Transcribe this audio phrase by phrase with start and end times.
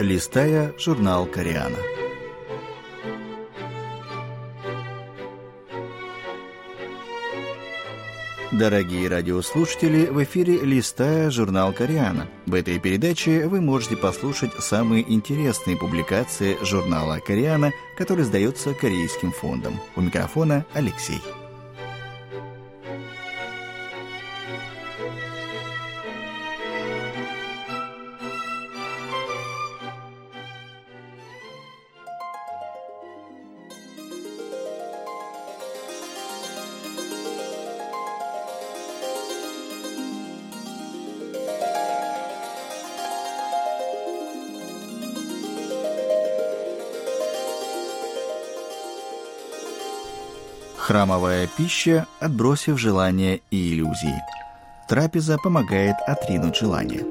[0.00, 1.76] листая журнал «Кориана».
[8.50, 12.28] Дорогие радиослушатели, в эфире «Листая журнал Кориана».
[12.46, 19.78] В этой передаче вы можете послушать самые интересные публикации журнала Кориана, который сдается Корейским фондом.
[19.94, 21.20] У микрофона Алексей.
[50.90, 54.20] Храмовая пища, отбросив желания и иллюзии.
[54.88, 57.06] Трапеза помогает отринуть желание.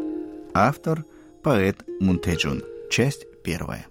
[0.53, 1.05] Автор–
[1.43, 2.61] поэт Мунтеджун.
[2.91, 3.85] Часть первая.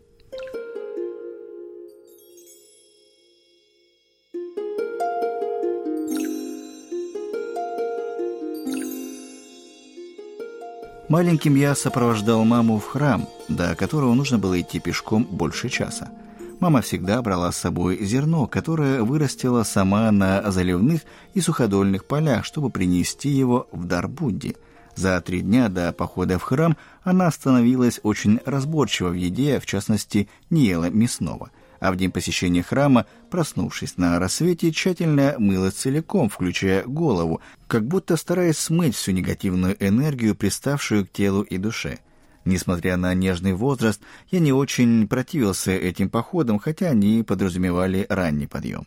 [11.08, 16.10] Маленьким я сопровождал маму в храм, до которого нужно было идти пешком больше часа–
[16.60, 22.70] Мама всегда брала с собой зерно, которое вырастила сама на заливных и суходольных полях, чтобы
[22.70, 24.56] принести его в дар Будде.
[24.96, 30.28] За три дня до похода в храм она становилась очень разборчива в еде, в частности,
[30.50, 31.52] не ела мясного.
[31.78, 38.16] А в день посещения храма, проснувшись на рассвете, тщательно мыла целиком, включая голову, как будто
[38.16, 42.00] стараясь смыть всю негативную энергию, приставшую к телу и душе–
[42.48, 48.86] Несмотря на нежный возраст, я не очень противился этим походам, хотя они подразумевали ранний подъем.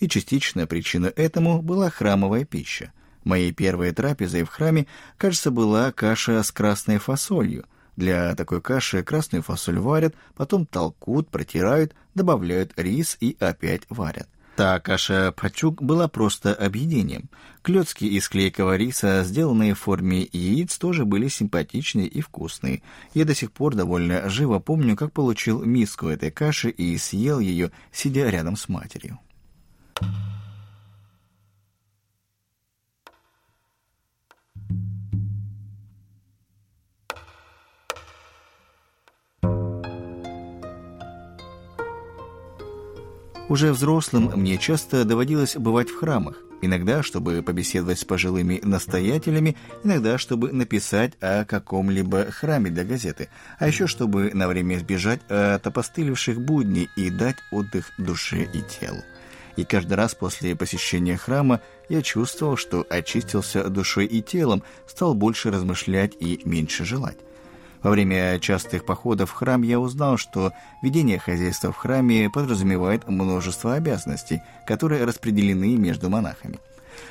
[0.00, 2.90] И частичная причина этому была храмовая пища.
[3.22, 4.86] Моей первой трапезой в храме,
[5.18, 7.66] кажется, была каша с красной фасолью.
[7.96, 14.30] Для такой каши красную фасоль варят, потом толкут, протирают, добавляют рис и опять варят.
[14.56, 17.30] Та каша пачук была просто объедением.
[17.62, 22.82] Клетки из клейкого риса, сделанные в форме яиц, тоже были симпатичные и вкусные.
[23.14, 27.70] Я до сих пор довольно живо помню, как получил миску этой каши и съел ее,
[27.92, 29.18] сидя рядом с матерью.
[43.52, 46.38] Уже взрослым мне часто доводилось бывать в храмах.
[46.62, 53.66] Иногда, чтобы побеседовать с пожилыми настоятелями, иногда, чтобы написать о каком-либо храме для газеты, а
[53.66, 59.02] еще, чтобы на время избежать от опостылевших будней и дать отдых душе и телу.
[59.56, 65.50] И каждый раз после посещения храма я чувствовал, что очистился душой и телом, стал больше
[65.50, 67.18] размышлять и меньше желать.
[67.82, 73.74] Во время частых походов в храм я узнал, что ведение хозяйства в храме подразумевает множество
[73.74, 76.60] обязанностей, которые распределены между монахами.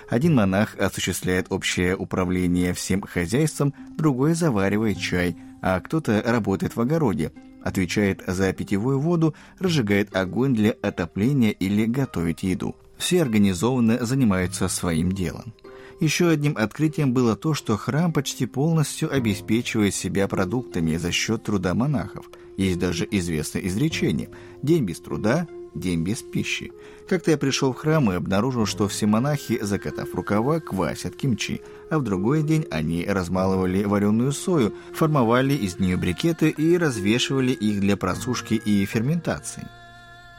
[0.09, 7.33] Один монах осуществляет общее управление всем хозяйством, другой заваривает чай, а кто-то работает в огороде,
[7.63, 12.75] отвечает за питьевую воду, разжигает огонь для отопления или готовит еду.
[12.97, 15.53] Все организованно занимаются своим делом.
[16.01, 21.75] Еще одним открытием было то, что храм почти полностью обеспечивает себя продуктами за счет труда
[21.75, 22.25] монахов.
[22.57, 24.31] Есть даже известное изречение
[24.63, 26.71] «день без труда, день без пищи».
[27.07, 31.99] Как-то я пришел в храм и обнаружил, что все монахи, закатав рукава, квасят кимчи, а
[31.99, 37.95] в другой день они размалывали вареную сою, формовали из нее брикеты и развешивали их для
[37.95, 39.67] просушки и ферментации.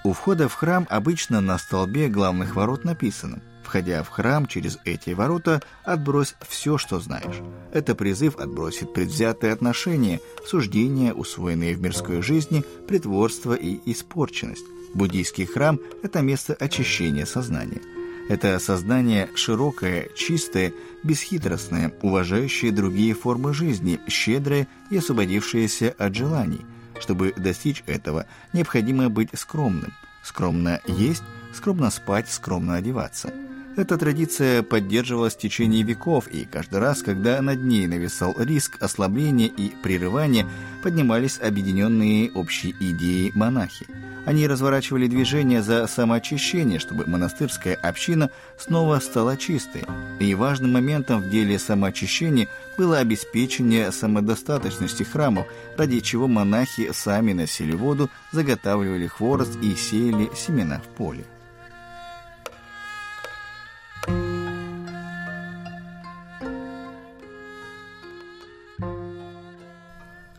[0.03, 5.11] У входа в храм обычно на столбе главных ворот написано Входя в храм через эти
[5.11, 7.41] ворота, отбрось все, что знаешь.
[7.73, 14.65] Это призыв отбросит предвзятые отношения, суждения, усвоенные в мирской жизни, притворство и испорченность.
[14.95, 17.81] Буддийский храм– это место очищения сознания.
[18.29, 20.73] Это сознание широкое, чистое,
[21.03, 26.65] бесхитростное, уважающее другие формы жизни, щедрое и освободившееся от желаний.
[27.01, 29.93] Чтобы достичь этого, необходимо быть скромным.
[30.23, 31.23] Скромно есть,
[31.55, 33.33] скромно спать, скромно одеваться–
[33.75, 39.47] эта традиция поддерживалась в течение веков, и каждый раз, когда над ней нависал риск ослабления
[39.47, 40.47] и прерывания,
[40.83, 43.87] поднимались объединенные общей идеей монахи.
[44.27, 49.85] Они разворачивали движение за самоочищение, чтобы монастырская община снова стала чистой.
[50.21, 55.47] И важным моментом в деле самоочищения было обеспечение самодостаточности храмов,
[55.79, 61.25] ради чего монахи сами носили воду, заготавливали хворост и сеяли семена в поле.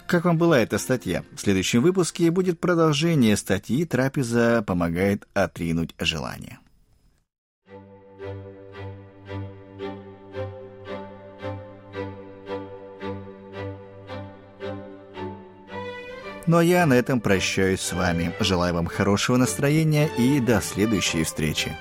[0.08, 1.24] Как вам была эта статья?
[1.36, 6.60] В следующем выпуске будет продолжение статьи «Трапеза помогает отринуть желание».
[16.46, 18.34] Ну а я на этом прощаюсь с вами.
[18.40, 21.72] Желаю вам хорошего настроения и до следующей встречи.